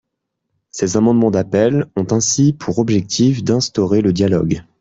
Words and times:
Ces 0.71 0.97
amendements 0.97 1.29
d’appel 1.29 1.85
ont 1.95 2.07
ainsi 2.09 2.53
pour 2.53 2.79
objectif 2.79 3.43
d’instaurer 3.43 4.01
le 4.01 4.13
dialogue. 4.13 4.63